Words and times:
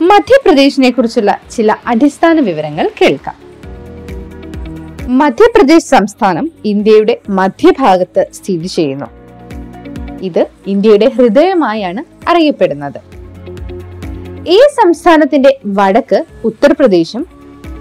മധ്യപ്രദേശിനെ 0.00 0.90
കുറിച്ചുള്ള 0.90 1.40
ചില 1.50 1.74
അടിസ്ഥാന 1.86 2.40
വിവരങ്ങൾ 2.40 2.90
കേൾക്കാം. 3.00 3.36
മധ്യപ്രദേശ് 5.08 5.84
സംസ്ഥാനം 5.84 6.50
ഇന്ത്യയുടെ 6.64 7.20
മധ്യഭാഗത്ത് 7.28 8.26
സ്ഥിതി 8.34 8.66
ചെയ്യുന്നു. 8.66 9.06
ഇത് 10.22 10.46
ഇന്ത്യയുടെ 10.66 11.08
ഹൃദയമായാണ് 11.08 12.30
അറിയപ്പെടുന്നത്. 12.30 13.00
ഈ 14.48 14.58
സംസ്ഥാനത്തിന്റെ 14.58 15.60
വടക്ക് 15.66 16.24
ഉത്തർപ്രദേശും 16.44 17.26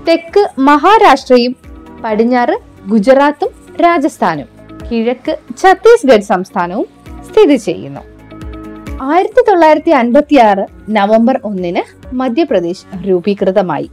തെക്ക് 0.07 0.47
മഹാരാഷ്ട്രയും 0.59 1.55
പടിഞ്ഞാറ് 2.03 2.57
ഗുജറാത്തും 2.87 3.49
രാജസ്ഥാനും 3.81 4.47
കിഴക്ക് 4.91 5.37
ഛത്തീസ്ഗഡ് 5.57 6.21
സംസ്ഥാനവും 6.21 6.87
സ്ഥിതി 7.29 7.55
ചെയ്യുന്നു. 7.55 7.99
ആയിരത്തി 9.01 9.41
തൊള്ളായിരത്തി 9.47 9.89
അൻപത്തി 9.89 10.35
ആറ് 10.35 10.65
നവംബർ 10.89 11.39
ഒന്നിന് 11.43 11.98
മധ്യപ്രദേശ് 12.13 13.09
രൂപീകൃതമായി. 13.09 13.89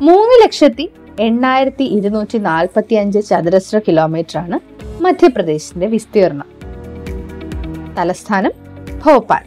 മൂന്ന് 0.00 0.44
ലക്ഷത്തി 0.44 0.90
എണ്ണായിരത്തി 1.20 1.84
ഇരുന്നൂറ്റി 1.84 2.38
നാൽപ്പത്തി 2.38 2.94
അഞ്ച് 2.94 3.26
ചതുരശ്ര 3.26 3.78
കിലോമീറ്റർ 3.78 4.38
ആണ് 4.38 4.58
മധ്യപ്രദേശിന്റെ 5.02 5.86
വിസ്തീർണം 5.86 6.46
തലസ്ഥാനം 7.98 8.52
ഭോപ്പാൽ. 9.06 9.44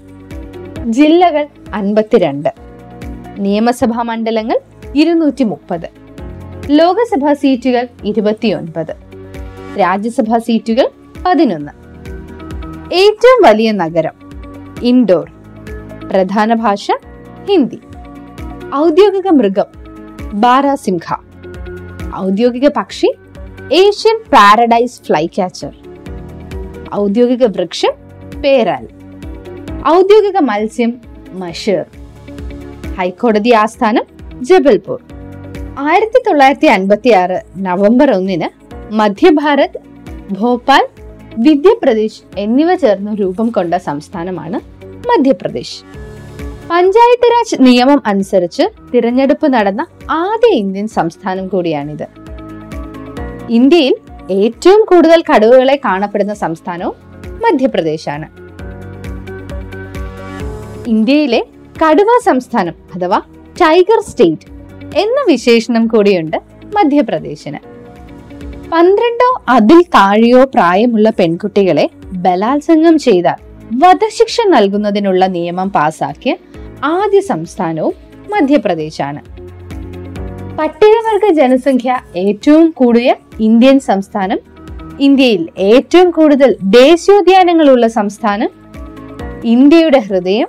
ജില്ലകൾ 0.92 1.48
അൻപത്തിരണ്ട്. 1.74 2.50
നിയമസഭാ 3.40 4.02
മണ്ഡലങ്ങൾ 4.02 4.60
ഇരുന്നൂറ്റി 4.96 5.44
മുപ്പത് 5.44 5.90
ലോകസഭാ 6.70 7.34
സീറ്റുകൾ 7.34 7.88
ഇരുപത്തിയൊൻപത്. 8.06 8.96
രാജ്യസഭാ 9.80 10.38
സീറ്റുകൾ 10.38 10.90
പതിനൊന്ന്. 11.26 11.72
ഏറ്റവും 12.94 13.46
വലിയ 13.46 13.72
നഗരം 13.72 14.14
ഇൻഡോർ. 14.84 15.32
പ്രധാന 16.10 16.54
ഭാഷ 16.54 16.92
ഹിന്ദി. 17.48 17.80
ഔദ്യോഗിക 18.84 19.28
മൃഗം 19.40 19.70
ബാരാസിംഹ 20.44 21.08
ഔദ്യോഗിക 22.26 22.68
പക്ഷി 22.78 23.10
ഏഷ്യൻ 23.82 24.18
പാരഡൈസ് 24.34 25.02
ഫ്ലൈ 25.06 25.26
ക്യാച്ചർ. 25.36 25.74
ഔദ്യോഗിക 27.04 27.44
വൃക്ഷം 27.56 27.94
പേരാൽ. 28.44 28.86
ഔദ്യോഗിക 29.96 30.38
മത്സ്യം 30.50 30.92
മഷേർ. 31.42 31.86
ഹൈക്കോടതി 33.00 33.52
ആസ്ഥാനം 33.64 34.06
ജബൽപൂർ. 34.50 35.00
ആയിരത്തി 35.88 36.20
തൊള്ളായിരത്തി 36.28 36.68
അൻപത്തി 36.76 37.12
ആറ് 37.22 37.38
നവംബർ 37.68 38.10
ഒന്നിന് 38.18 38.50
മധ്യഭാരത് 39.00 39.80
ഭോപ്പാൽ 40.40 40.84
വിദ്യപ്രദേശ് 41.46 42.22
എന്നിവ 42.44 42.76
ചേർന്ന് 42.84 43.14
രൂപം 43.22 43.48
കൊണ്ട 43.50 43.74
സംസ്ഥാനമാണ് 43.90 44.60
മധ്യപ്രദേശ്. 45.10 45.78
പഞ്ചായത്ത് 46.76 47.28
രാജ് 47.32 47.58
നിയമം 47.66 48.00
അനുസരിച്ച് 48.06 48.64
തിരഞ്ഞെടുപ്പ് 48.94 49.48
നടന്ന 49.54 49.82
ആദ്യ 50.12 50.48
ഇന്ത്യൻ 50.54 50.88
സംസ്ഥാനം 50.96 51.48
കൂടിയാണിത്. 51.48 52.04
ഇന്ത്യയിൽ 53.50 53.94
ഏറ്റവും 54.32 54.82
കൂടുതൽ 54.86 55.24
കടുവകളെ 55.30 55.76
കാണപ്പെടുന്ന 55.86 56.34
സംസ്ഥാനവും 56.34 56.96
മധ്യപ്രദേശാണ്. 57.44 58.28
ഇന്ത്യയിലെ 60.88 61.42
കടുവ 61.84 62.18
സംസ്ഥാനം 62.26 62.76
അഥവാ 62.96 63.20
ടൈഗർ 63.62 64.02
സ്റ്റേറ്റ് 64.10 64.50
എന്ന 65.04 65.18
വിശേഷണം 65.28 65.86
കൂടിയുണ്ട് 65.88 66.38
മധ്യപ്രദേശിന്. 66.76 67.62
പന്ത്രണ്ടോ 68.74 69.30
അതിൽ 69.50 69.82
താഴെയോ 69.96 70.44
പ്രായമുള്ള 70.56 71.10
പെൺകുട്ടികളെ 71.20 71.88
ബലാത്സംഗം 72.26 72.98
ചെയ്താൽ 72.98 73.40
വധശിക്ഷ 73.84 74.38
നൽകുന്നതിനുള്ള 74.48 75.26
നിയമം 75.28 75.70
പാസാക്കിയ 75.70 76.34
ആദ്യ 76.84 77.20
സംസ്ഥാനവും 77.20 77.94
മധ്യപ്രദേശാണ്. 78.32 79.22
പട്ടികവർഗ 80.60 81.34
ജനസംഖ്യ 81.34 82.02
ഏറ്റവും 82.16 82.72
കൂടിയ 82.72 83.16
ഇന്ത്യൻ 83.40 83.80
സംസ്ഥാനം 83.80 84.40
ഇന്ത്യയിൽ 85.00 85.50
ഏറ്റവും 85.58 86.12
കൂടുതൽ 86.12 86.56
ദേശീയോദ്യാനങ്ങളുള്ള 86.64 87.88
സംസ്ഥാനം 87.88 88.50
ഇന്ത്യയുടെ 89.44 90.00
ഹൃദയം 90.00 90.48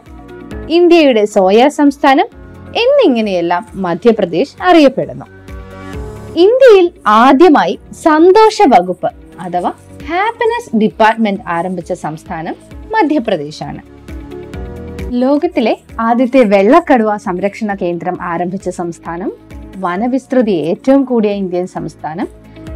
ഇന്ത്യയുടെ 0.70 1.24
സോയ 1.24 1.68
സംസ്ഥാനം 1.68 2.26
എന്നിങ്ങനെയെല്ലാം 2.76 3.66
മധ്യപ്രദേശ് 3.74 4.62
അറിയപ്പെടുന്നു. 4.62 5.26
ഇന്ത്യയിൽ 6.36 6.92
ആദ്യമായി 7.06 7.78
സന്തോഷ 7.92 8.58
വകുപ്പ് 8.62 9.10
അഥവാ 9.40 9.72
ഹാപ്പിനെസ് 10.08 10.76
ഡിപ്പാർട്ട്മെന്റ് 10.76 11.40
ആരംഭിച്ച 11.46 11.92
സംസ്ഥാനം 11.92 12.54
മധ്യപ്രദേശാണ്. 12.94 13.95
ലോകത്തിലെ 15.10 15.78
ആദ്യത്തെ 16.00 16.44
വെള്ളക്കടുവ 16.44 17.16
സംരക്ഷണ 17.16 17.74
കേന്ദ്രം 17.74 18.22
ആരംഭിച്ച 18.22 18.68
സംസ്ഥാനം 18.68 19.32
വനവിസ്തൃതി 19.76 20.50
ഏറ്റവും 20.50 21.04
കൂടിയ 21.04 21.30
ഇന്ത്യൻ 21.30 21.66
സംസ്ഥാനം 21.66 22.28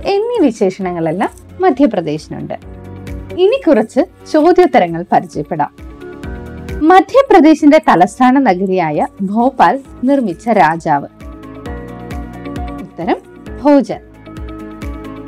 എന്നീ 0.05 0.39
വിശേഷണങ്ങളെല്ലാം 0.41 1.31
മധ്യപ്രദേശിനുണ്ട്. 1.61 2.55
ഇനി 3.35 3.61
കുറച്ച് 3.67 4.31
ചോദ്യോത്തരങ്ങൾ 4.33 5.05
പരിചയപ്പെടാം. 5.13 5.71
മധ്യപ്രദേശിന്റെ 6.83 7.79
തലസ്ഥാന 7.79 8.39
നഗരിയായ 8.39 9.07
ഭോപ്പാൽ 9.23 9.81
നിർമ്മിച്ച 10.05 10.49
രാജാവ്. 10.49 11.07
ഉത്തരം 12.83 13.17
ഭോജൻ. 13.63 14.01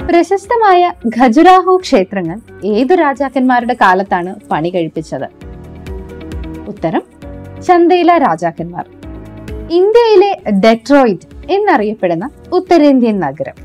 പ്രശസ്തമായ 0.06 0.92
ഖജുരാഹോ 1.20 1.76
ക്ഷേത്രങ്ങൾ 1.76 2.40
ഏതു 2.64 2.94
രാജാക്കന്മാരുടെ 2.94 3.74
കാലത്താണ് 3.74 4.34
പണി 4.50 4.68
കഴിപ്പിച്ചത്? 4.68 5.41
ഉത്തരം 6.82 7.02
ചന്ദേല 7.66 8.18
രാജാക്കന്മാർ. 8.18 8.86
ഇന്ത്യയിലെ 9.70 10.50
ഡെട്രോയിറ്റ് 10.50 11.52
എന്നറിയപ്പെടുന്ന 11.52 12.30
ഉത്തരേന്ത്യൻ 12.52 13.20
നഗരം. 13.20 13.56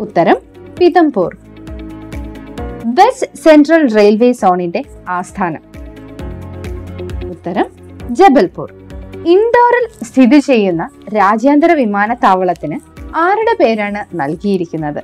ഉത്തരം 0.00 0.38
പിതംപൂർ. 0.78 1.36
വെസ്റ്റ് 2.84 3.38
സെൻട്രൽ 3.38 3.94
റെയിൽവേ 3.94 4.32
സോണിന്റെ 4.32 4.82
ആസ്ഥാനം. 5.08 5.62
ഉത്തരം 7.30 7.66
ജബൽപൂർ. 8.10 8.72
ഇൻഡോറിൽ 9.34 10.04
സ്ഥിതി 10.04 10.38
ചെയ്യുന്ന 10.38 10.90
രാജ്യാന്തര 11.16 11.72
വിമാനത്താവളത്തിന് 11.72 12.78
ആരുടെ 13.16 13.56
പേരാണ് 13.60 14.20
നൽകിയിരിക്കുന്നത്? 14.20 15.02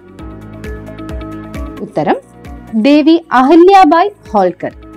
ഉത്തരം 1.80 2.16
ദേവി 2.74 3.24
അഹല്യാബായ് 3.32 4.10
ഹോൾക്കർ. 4.30 4.91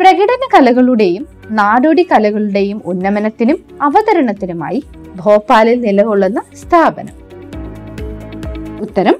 പ്രകടന 0.00 0.48
കലകളുടെയും 0.54 1.26
നാടോടി 1.50 2.08
കലകളുടെയും 2.12 2.82
ഉന്നമനത്തിനും 2.84 3.58
അവതരണത്തിനുമായി 3.82 4.82
ഭോപ്പാലിൽ 5.16 5.80
നിലകൊള്ളുന്ന 5.80 6.42
സ്ഥാപനം. 6.54 7.14
ഉത്തരം 8.80 9.14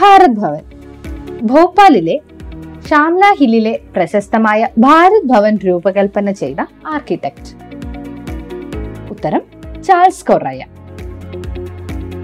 ഭാരത് 0.00 0.30
ഭവൻ. 0.30 0.62
ഭോപ്പാലിലെ 1.42 2.20
ഷാംല 2.90 3.22
ഹില്ലിലെ 3.38 3.80
പ്രശസ്തമായ 3.96 4.68
ഭാരത് 4.78 5.26
ഭവൻ 5.26 5.56
രൂപകൽപ്പന 5.56 6.30
ചെയ്ത 6.30 6.60
ആർക്കിടെക്ട്. 6.86 7.50
ഉത്തരം 9.10 9.42
ചാൾസ് 9.82 10.26
കൊറയ. 10.26 10.64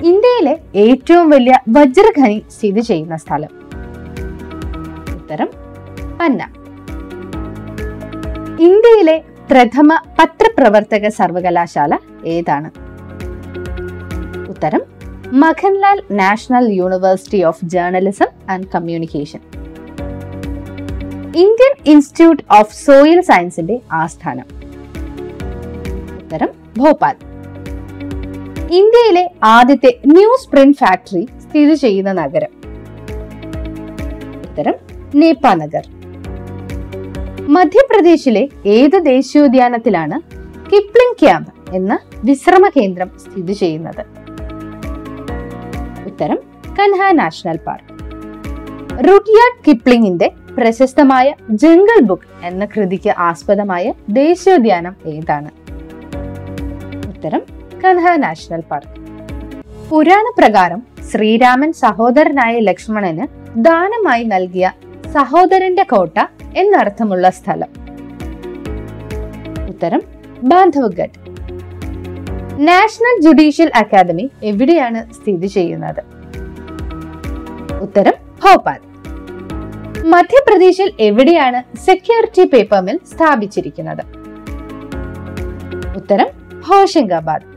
ഇന്ത്യയിലെ 0.04 0.58
ഏറ്റവും 0.74 1.30
വലിയ 1.30 1.58
വജ്രഖനി 1.68 2.42
സ്ഥിതി 2.50 2.80
ചെയ്യുന്ന 2.80 3.16
സ്ഥലം. 3.16 3.50
ഉത്തരം 5.14 5.48
പന്ന 6.20 6.48
ഇന്ത്യയിലെ 8.60 9.22
പ്രഥമ 9.50 9.94
പത്രപ്രവർത്തക 10.18 11.08
സർവകലാശാല 11.08 11.98
ഏതാണ്? 12.26 12.70
ഉത്തരം 14.48 14.82
Makhanlal 15.32 16.02
national 16.10 16.72
university 16.72 17.42
of 17.42 17.64
journalism 17.64 18.26
and 18.50 18.66
communication. 18.74 19.40
Indian 21.36 21.74
institute 21.86 22.42
of 22.50 22.74
soil 22.74 23.20
സയൻസിന്റെ 23.20 23.80
ആസ്ഥാനം. 23.92 24.44
ഉത്തരം 26.16 26.48
ഭോപ്പാൽ. 26.78 27.16
ഇന്ത്യയിലെ 28.72 29.30
ആദ്യത്തെ 29.44 30.00
ന്യൂസ് 30.06 30.48
പ്രിന്റ് 30.48 30.76
ഫാക്ടറി 30.76 31.28
സ്ഥിതി 31.38 31.74
ചെയ്യുന്ന 31.74 32.12
നഗരം. 32.12 32.52
ഉത്തരം 34.50 34.74
നേപ്പാനഗർ 35.14 35.99
മധ്യപ്രദേശിലെ 37.54 38.48
ഏത് 38.66 38.96
ദേശീയോദ്യാനത്തിലാണ് 39.04 40.16
കിപ്ലിംഗ് 40.70 41.16
ക്യാമ്പ് 41.20 41.76
എന്ന 41.76 41.92
വിശ്രമ 42.24 42.68
കേന്ദ്രം 42.68 43.08
സ്ഥിതി 43.22 43.52
ചെയ്യുന്നത്? 43.52 44.02
ഉത്തരം 46.06 46.38
കൻഹ 46.78 47.10
നാഷണൽ 47.12 47.56
പാർക്ക്. 47.56 47.94
റുഡ്യാർഡ് 49.08 49.60
കിപ്ലിംഗിന്റെ 49.66 50.28
പ്രശസ്തമായ 50.56 51.34
ജംഗിൾ 51.50 52.00
ബുക്ക് 52.00 52.28
എന്ന 52.44 52.64
കൃതിക്ക് 52.64 53.12
ആസ്പദമായ 53.18 53.92
ദേശീയോദ്യാനം 54.10 54.94
ഏതാണ്? 55.06 55.50
ഉത്തരം 57.12 57.42
കൻഹ 57.84 58.16
നാഷണൽ 58.16 58.60
പാർക്ക്. 58.60 58.96
പുരാണ 59.90 60.26
പ്രകാരം 60.38 60.82
ശ്രീരാമൻ 61.10 61.72
സഹോദരനായ 61.72 62.58
ലക്ഷ്മണന് 62.58 63.26
ദാനമായി 63.56 64.24
നൽകിയ 64.24 64.66
സഹോദരന്റെ 65.12 65.82
കോട്ട 65.82 66.18
എന്നർത്ഥമുള്ള 66.56 67.30
സ്ഥലം. 67.30 67.68
ഉത്തരം 69.68 70.02
ബാന്ധവ്ഗഡ്. 70.42 71.30
നാഷണൽ 72.60 73.20
ജുഡീഷ്യൽ 73.20 73.72
അക്കാദമി 73.74 74.30
എവിടെയാണ് 74.42 75.12
സ്ഥിതി 75.12 75.46
ചെയ്യുന്നത്? 75.46 76.02
ഉത്തരം 77.82 78.12
ഭോപ്പാൽ. 78.12 78.78
മധ്യപ്രദേശിൽ 80.06 80.92
എവിടെയാണ് 81.00 81.76
സെക്യൂരിറ്റി 81.76 82.44
പേപ്പർ 82.48 82.80
മിൽ 82.80 83.00
സ്ഥാപിച്ചിരിക്കുന്നത്? 83.14 84.02
ഉത്തരം 85.96 86.26
ഹോഷംഗാബാദ്. 86.68 87.50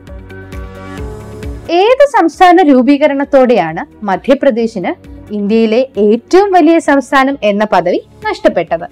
ഏത് 1.70 2.06
സംസ്ഥാന 2.18 2.62
രൂപീകരണത്തോടെയാണ് 2.62 4.04
മധ്യപ്രദേശിന് 4.04 5.13
ഇന്ത്യയിലെ 5.32 5.88
ഏറ്റവും 5.98 6.52
വലിയ 6.52 6.78
സംസ്ഥാനം 6.78 7.38
എന്ന 7.42 7.64
പദവി 7.64 8.00
നഷ്ടപ്പെട്ടത്. 8.28 8.84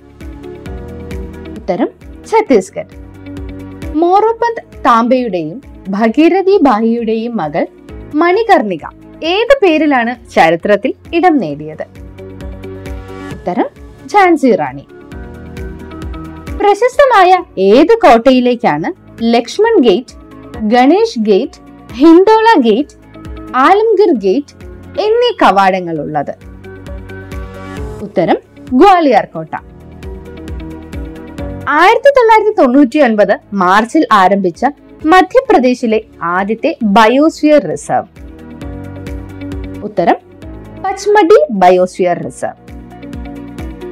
ഉത്തരം 1.50 1.88
ഛത്തീസ്ഗഡ്. 2.30 3.02
മോറോപന്ത് 3.96 4.84
താമ്പയുടെയും 4.84 5.62
ഭഗീരഥി 5.88 6.58
ബായിയുടെയും 6.62 7.36
മകൾ 7.36 7.66
മണികർണിക 8.14 8.86
ഏത് 9.24 9.58
പേരിലാണ് 9.62 10.30
ചരിത്രത്തിൽ 10.30 10.94
ഇടം 11.14 11.36
നേടിയത്? 11.36 11.82
ഉത്തരം 13.32 13.64
ഝാൻസി 14.06 14.56
റാണി. 14.56 14.86
പ്രശസ്തമായ 16.60 17.44
ഏത് 17.58 17.94
കോട്ടയിലേക്കാണ് 17.94 18.92
Laxman 19.22 19.80
gate 19.80 20.16
Ganesh 20.58 21.18
gate 21.18 21.60
Hindola 21.92 22.60
gate 22.60 22.96
Alamgir 23.56 24.14
gate 24.14 24.61
എന്നീ 25.00 25.36
കവാടങ്ങൾ 25.42 26.00
ഉള്ളത്. 26.00 26.34
ഉത്തരം 28.02 28.36
ഗ്വാലിയർ 28.72 29.24
കോട്ട. 29.24 29.54
ആയിരത്തി 31.68 32.08
തൊള്ളായിരത്തി 32.08 32.62
തൊണ്ണൂറ്റി 32.62 32.98
ഒൻപത് 32.98 33.38
മാർച്ചിൽ 33.52 34.06
ആരംഭിച്ച 34.12 34.66
മധ്യപ്രദേശിലെ 35.06 36.00
ആദ്യത്തെ 36.22 36.76
ബയോസ്ഫിയർ 36.82 37.66
റിസർവ്. 37.66 38.08
ഉത്തരം 39.84 40.14
പച്മടി 40.84 41.46
ബയോസ്ഫിയർ 41.50 42.22
റിസർവ്. 42.22 42.62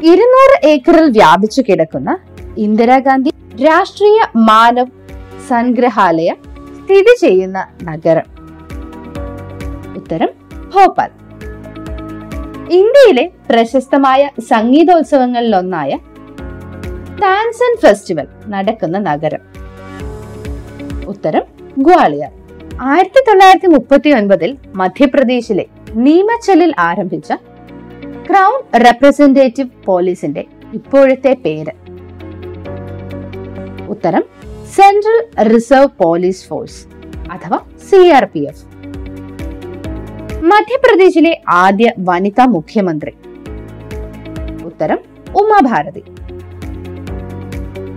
ഇരുന്നൂറ് 0.04 0.66
ഏക്കറിൽ 0.66 1.10
വ്യാപിച്ചു 1.10 1.62
കിടക്കുന്ന 1.68 2.18
ഇന്ദിരാഗാന്ധി 2.58 3.30
രാഷ്ട്രീയ 3.64 4.20
മാനവ് 4.36 4.86
സംഗ്രഹാലയ 5.48 6.34
സ്ഥിതി 6.84 7.16
ചെയ്യുന്ന 7.20 7.66
നഗരം. 7.82 8.40
ഉത്തരം 9.96 10.39
ഭോപ്പാൽ. 10.74 11.10
ഇന്ത്യയിലെ 12.70 13.30
പ്രശസ്തമായ 13.50 14.30
സംഗീതോത്സവങ്ങളിലൊന്നായ 14.50 15.98
താൻസൻ 17.22 17.72
ഫെസ്റ്റിവൽ 17.82 18.26
നടക്കുന്ന 18.46 18.98
നഗരം. 18.98 19.42
ഉത്തരം 21.06 21.42
ഗ്വാളിയർ. 21.78 22.30
ആയിരത്തി 22.82 23.24
തൊള്ളായിരത്തി 23.28 23.66
മുപ്പത്തി 23.66 24.10
ഒൻപതിൽ 24.10 24.56
മധ്യപ്രദേശിലെ 24.74 25.66
നീമച്ചലിൽ 25.94 26.74
ആരംഭിച്ച 26.78 27.32
ക്രൗൺ 28.26 28.80
റെപ്രസെന്റേറ്റീവ് 28.84 29.68
പോലീസിന്റെ 29.84 30.44
ഇപ്പോഴത്തെ 30.74 31.32
പേര്. 31.44 31.74
ഉത്തരം 33.88 34.24
സെൻട്രൽ 34.76 35.20
റിസർവ് 35.54 35.88
പോലീസ് 36.02 36.46
ഫോഴ്സ് 36.48 36.80
അഥവാ 37.30 37.58
സി 37.90 38.08
ആർ 38.08 38.24
പി 38.24 38.38
എഫ്. 38.38 38.64
മധ്യപ്രദേശിലെ 40.42 41.40
ആദ്യ 41.48 41.92
വനിതാ 41.98 42.44
മുഖ്യമന്ത്രി. 42.44 43.10
ഉത്തരം 44.64 44.98
ഉമാഭാരതി. 45.36 46.02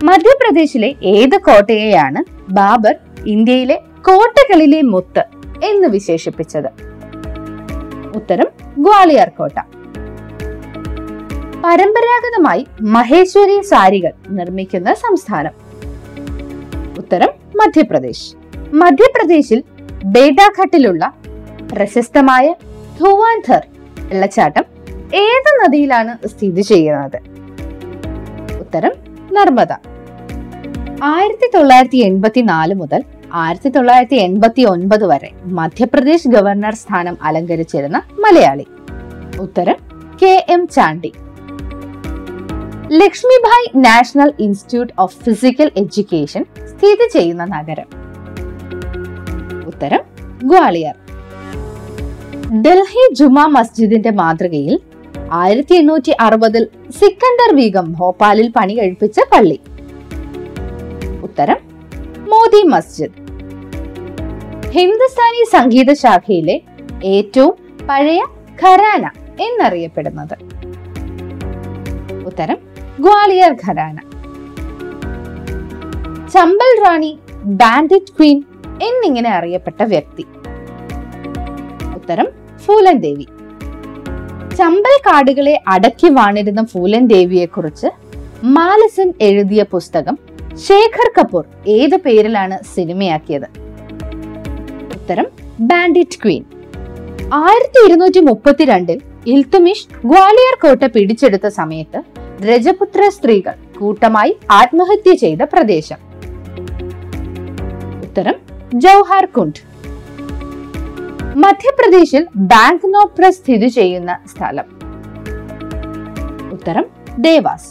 മധ്യപ്രദേശിലെ 0.04 0.96
ഏത് 1.04 1.38
കോട്ടയെയാണ് 1.38 2.52
ബാബർ 2.52 2.96
ഇന്ത്യയിലെ 3.28 3.76
കോട്ടകളിലെ 4.02 4.82
മുത്ത് 4.82 5.24
എന്ന് 5.64 5.88
വിശേഷിപ്പിച്ചത്? 5.88 6.68
ഉത്തരം 8.16 8.46
ഗ്വാളിയർ 8.80 9.30
കോട്ട. 9.30 9.60
പരമ്പരാഗതമായി 11.66 12.68
മഹേശ്വരി 12.82 13.62
സാരികൾ 13.62 14.12
നിർമ്മിക്കുന്ന 14.30 14.94
സംസ്ഥാനം. 14.94 15.52
ഉത്തരം 16.98 17.30
മധ്യപ്രദേശ്. 17.56 18.36
മധ്യപ്രദേശിൽ 18.74 19.64
ബേഡാഘട്ടിലുള്ള 20.06 21.23
പ്രശസ്തമായ 21.74 22.56
ധുവാൻധർ 23.00 23.62
വെള്ളച്ചാട്ടം 24.00 24.66
ഏത് 25.16 25.64
നദിയിലാണ് 25.64 26.28
സ്ഥിതി 26.28 26.62
ചെയ്യുന്നത്? 26.62 27.20
ഉത്തരം 28.60 28.92
നർമ്മദ. 29.32 29.72
ആയിരത്തി 31.04 31.52
തൊള്ളായിരത്തി 31.56 31.98
എൺപത്തി 31.98 32.42
നാല് 32.42 32.74
മുതൽ 32.74 33.04
ആയിരത്തി 33.34 33.70
തൊള്ളായിരത്തി 33.70 34.16
എൺപത്തി 34.16 34.62
ഒൻപത് 34.62 35.06
വരെ 35.06 35.32
മധ്യപ്രദേശ് 35.46 36.28
ഗവർണർ 36.28 36.76
സ്ഥാനം 36.76 37.18
അലങ്കരിച്ചിരുന്ന 37.22 37.98
മലയാളി. 37.98 38.68
ഉത്തരം 39.40 39.76
K 40.22 40.46
M 40.50 40.68
Chandy. 40.68 41.14
Lakshmibai 42.92 43.86
national 43.86 44.34
institute 44.40 44.94
of 45.00 45.18
physical 45.24 45.72
education 45.78 46.46
സ്ഥിതി 46.66 47.10
ചെയ്യുന്ന 47.14 47.46
നഗരം. 47.46 47.88
ഉത്തരം 49.68 50.00
ഗ്വാളിയർ. 50.44 51.03
ഡൽഹി 52.62 53.14
ജുമാ 53.14 53.46
മസ്ജിദിന്റെ 53.48 54.12
മാതൃകയിൽ 54.12 54.80
ആയിരത്തി 55.32 55.76
എണ്ണൂറ്റി 55.76 56.12
അറുപതിൽ 56.20 56.68
സിക്കന്ദർ 57.00 57.56
ബീഗം 57.56 57.94
ഭോപ്പാലിൽ 57.94 58.52
പണി 58.56 58.74
കഴിപ്പിച്ച 58.74 59.20
പള്ളി. 59.20 59.60
ഉത്തരം 61.24 61.58
മോദി 62.20 62.64
മസ്ജിദ്. 62.64 63.12
ഹിന്ദുസ്ഥാനി 64.70 65.44
സംഗീത 65.52 65.94
ശാഖയിലെ 65.94 66.62
ഏറ്റവും 67.04 67.56
പഴയ 67.90 68.22
ഖരാന 68.64 69.10
എന്നറിയപ്പെടുന്നത്. 69.40 70.36
ഉത്തരം 72.26 72.58
ഗ്വാളിയർ 73.00 73.54
ഖരാന. 73.54 73.98
ചമ്പൽ 76.34 76.84
റാണി 76.84 77.20
ബാൻഡിറ്റ് 77.46 78.14
ക്വീൻ 78.20 78.44
എന്നിങ്ങനെ 78.82 79.30
അറിയപ്പെട്ട 79.30 79.84
വ്യക്തി. 79.84 80.26
ഉത്തരം 81.96 82.43
ഫൂലൻ 82.66 82.98
ദേവി 82.98 83.26
ചമ്പൽ 84.56 84.96
കാടുകളെ 85.08 85.60
അടക്കി 85.68 86.10
വാണിരുന്ന 86.10 86.64
ഫൂലൻ 86.64 87.08
ദേവിയെ 87.08 87.46
കുറിച്ച് 87.46 87.90
മാലസൻ 88.44 89.14
എഴുതിയ 89.22 89.64
പുസ്തകം 89.64 90.16
ശേഖർ 90.68 91.08
കപൂർ 91.18 91.44
ഏത് 91.68 91.96
പേരിലാണ് 91.96 92.58
സിനിമയാക്കിയത്? 92.76 93.48
ഉത്തരം 94.96 95.28
ബാൻഡിറ്റ് 95.60 96.20
ക്വീൻ 96.24 96.44
ആയിരത്തി 97.34 97.80
ഇരുന്നൂറ്റി 97.86 98.20
മുപ്പത്തിരണ്ടിൽ 98.20 99.00
ഇൽത്തുമിഷ് 99.28 99.88
ഗ്വാളിയർ 100.06 100.56
കോട്ട 100.62 100.86
പിടിച്ചെടുത്ത 100.86 101.48
സമയത്ത് 101.48 102.00
രജപുത്ര 102.42 103.10
സ്ത്രീകൾ 103.10 103.56
കൂട്ടമായി 103.80 104.34
ആത്മഹത്യ 104.52 105.14
ചെയ്ത 105.14 105.42
പ്രദേശം. 105.44 106.00
ഉത്തരം 108.04 108.36
ജൗഹാർ 108.76 109.26
കുണ്ട് 109.26 109.73
മധ്യപ്രദേശിൽ 111.42 112.28
ബാങ്ക് 112.36 112.94
നോപ്ര 112.94 113.30
സ്ഥിതി 113.30 113.68
ചെയ്യുന്ന 113.68 114.18
സ്ഥലം. 114.34 114.66
ഉത്തരം 116.52 116.86
ദേവാസ്. 117.20 117.70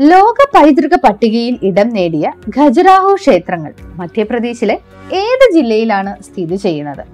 ലോക 0.00 0.46
പൈതൃക 0.54 0.94
പട്ടികയിൽ 1.04 1.58
ഇടം 1.62 1.88
നേടിയ 1.88 2.32
ഖജുരാഹോ 2.58 3.14
ക്ഷേത്രങ്ങൾ 3.14 3.72
മധ്യപ്രദേശിലെ 3.94 4.78
ഏത് 5.12 5.54
ജില്ലയിലാണ് 5.54 6.22
സ്ഥിതി 6.22 6.56
ചെയ്യുന്നത്? 6.56 7.04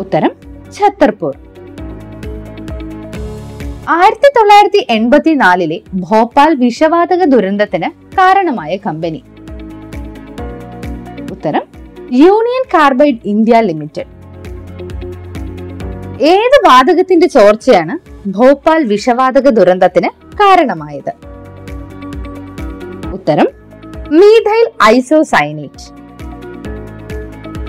ഉത്തരം 0.00 0.32
ഛത്തർപൂർ. 0.74 1.36
ആയിരത്തി 3.88 4.28
തൊള്ളായിരത്തി 4.36 4.86
എൺപത്തിനാലിലെ 4.90 5.80
ഭോപ്പാൽ 5.94 6.54
വിഷവാതക 6.54 7.24
ദുരന്തത്തിന് 7.24 7.90
കാരണമായ 8.16 8.76
കമ്പനി. 8.76 9.22
ഉത്തരം 11.32 11.73
യൂണിയൻ 12.14 12.64
കാർബൈഡ് 12.74 13.18
ഇന്ത്യ 13.24 13.60
ലിമിറ്റഡ്. 13.60 14.10
ഏത് 16.22 16.56
വാതകത്തിന്റെ 16.66 17.26
ചോർച്ചയാണ് 17.26 17.94
ഭോപ്പാൽ 18.28 18.84
വിഷവാതക 18.84 19.48
ദുരന്തത്തിന് 19.48 20.08
കാരണമായത്? 20.36 21.12
ഉത്തരം 23.12 23.48
methyl 24.12 24.66
isocyanate. 24.84 25.84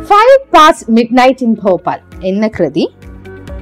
Five 0.04 0.38
past 0.56 0.92
midnight 1.18 1.44
in 1.44 1.54
Bhopal 1.54 2.00
എന്ന 2.24 2.48
കൃതി 2.48 2.88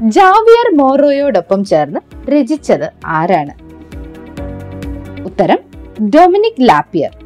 ജാവിയർ 0.01 0.77
മോറോയോടൊപ്പം 0.77 1.65
ചേർന്ന് 1.65 1.99
രചിച്ചത് 2.29 2.91
ആരാണ്? 3.05 3.53
ഉത്തരം 5.23 5.59
ഡൊമിനിക് 6.09 6.69
ലാപ്പിയർ. 6.69 7.22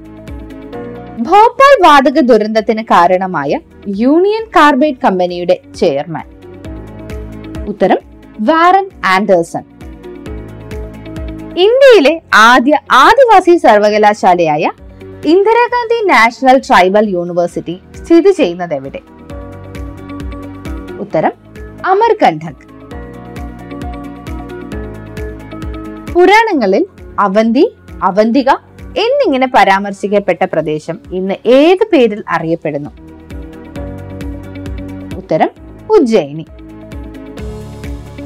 ഭോപ്പാൽ 1.19 1.87
വാതക 1.87 2.19
ദുരന്തത്തിന് 2.19 2.83
കാരണമായ 2.83 3.59
യൂണിയൻ 3.87 4.45
കാർബൈഡ് 4.55 4.95
കമ്പനിയുടെ 5.03 5.59
ചെയർമാൻ. 5.79 6.25
ഉത്തരം 7.67 7.97
വാറൻ 8.41 8.89
ആൻഡേഴ്സൺ. 9.05 9.63
ഇന്ത്യയിലെ 11.47 12.21
ആദ്യ 12.33 12.79
ആദിവാസി 12.91 13.57
സർവകലാശാലയായ 13.57 14.71
ഇന്ദിരാഗാന്ധി 15.25 16.05
നാഷണൽ 16.05 16.57
ട്രൈബൽ 16.57 17.09
യൂണിവേഴ്സിറ്റി 17.09 17.79
സ്ഥിതി 18.05 18.31
ചെയ്യുന്നത് 18.31 18.73
എവിടെ? 18.73 19.01
ഉത്തരം 20.99 21.31
അമർകണ്ഠക്. 21.85 22.67
പുരാണങ്ങളിൽ 26.13 26.85
അവന്തി 27.19 27.73
അവന്തിക 28.03 28.49
എന്നിങ്ങനെ 28.87 29.47
പരാമർശിക്കപ്പെട്ട 29.47 30.45
പ്രദേശം 30.45 30.99
ഇന്ന് 31.11 31.33
ഏത് 31.45 31.83
പേരിൽ 31.93 32.23
അറിയപ്പെടുന്നു? 32.29 32.89
ഉത്തരം 35.17 35.49
ഉജ്ജയിനി. 35.91 36.45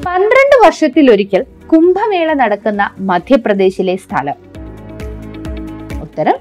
പന്ത്രണ്ട് 0.05 0.65
വർഷത്തിലൊരിക്കൽ 0.65 1.45
കുംഭമേള 1.73 2.33
നടക്കുന്ന 2.33 2.93
മധ്യപ്രദേശിലെ 2.99 3.95
സ്ഥലം. 3.95 4.35
ഉത്തരം 6.01 6.37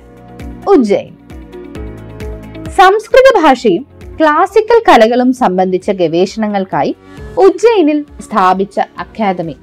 ഉജ്ജയിൻ 0.69 1.17
സംസ്കൃത 2.71 3.45
ഭാഷയും 3.45 3.87
ക്ലാസിക്കൽ 4.21 4.83
കലകളും 4.89 5.33
സംബന്ധിച്ച 5.33 5.91
ഗവേഷണങ്ങൾക്കായി 5.91 6.97
ഉജ്ജയിനിൽ 7.39 8.05
സ്ഥാപിച്ച 8.21 8.81
അക്കാദമി. 8.99 9.57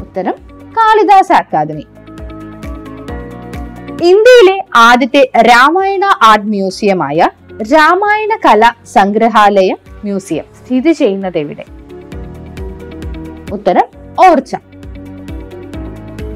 ഉത്തരം 0.00 0.34
കാളിദാസ 0.76 1.32
അക്കാദമി. 1.32 1.86
ഇന്ത്യയിലെ 4.02 4.64
ആദ്യത്തെ 4.76 5.30
രാമായണ 5.40 6.04
ആർട്ട് 6.22 6.46
മ്യൂസിയമായ 6.46 7.30
രാമായണ 7.72 8.36
കല 8.36 8.72
സംഗ്രഹാലയ 8.86 9.76
മ്യൂസിയം 10.04 10.44
സ്ഥിതി 10.58 10.92
ചെയ്യുന്നത് 10.92 11.38
എവിടെ? 11.38 11.64
ഉത്തരം 13.52 13.86
ഓർച്ച. 14.28 14.54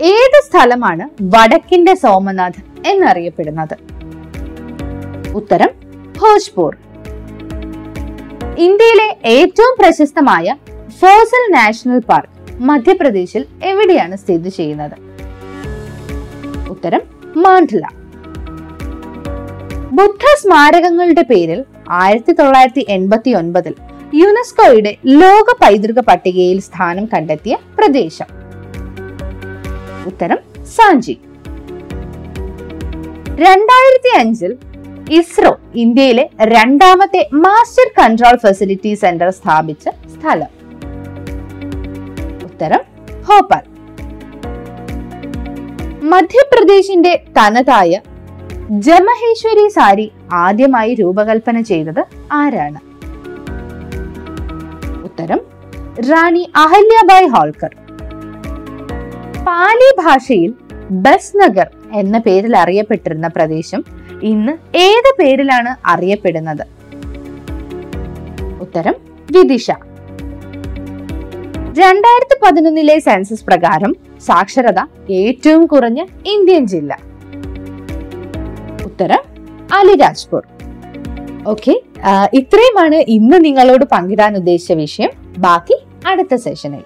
ഏത് 0.03 0.43
സ്ഥലമാണ് 0.47 1.09
വടക്കിന്റെ 1.23 1.95
സോമനാഥ് 1.95 2.89
എന്നറിയപ്പെടുന്നത്? 2.89 3.77
ഉത്തരം 5.35 5.69
ഭോജ്പൂർ. 6.19 6.77
ഇന്ത്യയിലെ 8.59 9.17
ഏറ്റവും 9.25 9.77
പ്രശസ്തമായ 9.81 10.57
ഫോസൽ 11.01 11.53
നാഷണൽ 11.53 11.99
പാർക്ക് 11.99 12.63
മധ്യപ്രദേശിൽ 12.63 13.47
എവിടെയാണ് 13.63 14.17
സ്ഥിതി 14.17 14.49
ചെയ്യുന്നത്? 14.49 14.97
ഉത്തരം 16.71 17.12
മാണ്ഡ്ല. 17.37 17.89
ബുദ്ധ 19.93 20.25
സ്മാരകങ്ങളുടെ 20.41 21.23
പേരിൽ 21.23 21.65
ആയിരത്തി 21.91 22.33
തൊള്ളായിരത്തി 22.33 22.87
എൺപത്തി 22.89 23.31
ഒൻപതിൽ 23.31 23.75
യുനെസ്കോയുടെ 24.15 24.97
ലോക 25.07 25.55
പൈതൃക 25.63 26.01
പട്ടികയിൽ 26.01 26.61
സ്ഥാനം 26.61 27.07
കണ്ടെത്തിയ 27.07 27.57
പ്രദേശം. 27.79 28.27
ഉത്തരം 30.07 30.39
സാഞ്ചി. 30.65 31.21
രണ്ടായിരത്തി 33.29 34.19
അഞ്ചിൽ 34.19 34.57
ഇസ്രോ 35.11 35.61
ഇന്ത്യയിലെ 35.75 36.31
രണ്ടാമത്തെ 36.41 37.29
മാസ്റ്റർ 37.35 38.03
കൺട്രോൾ 38.03 38.37
ഫെസിലിറ്റി 38.37 38.95
സെന്റർ 38.95 39.31
സ്ഥാപിച്ച 39.31 39.89
സ്ഥലം. 39.89 40.63
ഉത്തരം 42.45 42.81
ഭോപ്പാൽ 43.29 43.72
മധ്യപ്രദേശിന്റെ 46.11 47.25
തനതായ 47.39 48.01
ജമഹേശ്വരി 48.71 49.69
സാരി 49.69 50.13
ആദ്യമായി 50.33 50.95
രൂപകൽപ്പന 50.95 51.61
ചെയ്തത് 51.61 52.01
ആരാണ്? 52.33 52.81
ഉത്തരം 55.05 55.41
റാണി 56.11 56.43
അഹല്യാബായ് 56.57 57.29
ഹോൾക്കർ. 57.29 57.73
പാലി 59.47 59.91
ഭാഷയിൽ 60.03 60.53
ബസ് 60.91 61.37
നഗർ 61.37 61.69
എന്ന 61.93 62.19
പേരിൽ 62.19 62.57
അറിയപ്പെട്ടിരുന്ന 62.57 63.29
പ്രദേശം 63.29 63.85
ഇന്ന് 64.23 64.53
ഏത് 64.79 65.11
പേരിലാണ് 65.21 65.75
അറിയപ്പെടുന്നത്? 65.87 66.65
ഉത്തരം 68.61 68.97
വിദിഷ 69.33 69.71
രണ്ടായിരത്തി 71.79 72.37
പതിനൊന്നിലെ 72.45 72.99
സെൻസസ് 72.99 73.47
പ്രകാരം 73.47 73.93
സാക്ഷരത 74.27 74.81
ഏറ്റവും 75.11 75.67
കുറഞ്ഞ 75.67 76.01
ഇന്ത്യൻ 76.27 76.67
ജില്ല. 76.67 76.93
ഉത്തരം 78.85 79.23
അലിരാജ്പൂർ 79.75 80.43
ഓക്കെ 81.47 81.75
ഇത്രയുമാണ് 82.35 82.95
ഇന്ന് 83.09 83.45
നിങ്ങളോട് 83.45 83.85
പങ്കിടാൻ 83.93 84.37
ഉദ്ദേശിച്ച 84.37 84.73
വിഷയം. 84.73 85.11
ബാക്കി 85.39 85.77
അടുത്ത 86.07 86.35
സെഷനിൽ 86.35 86.85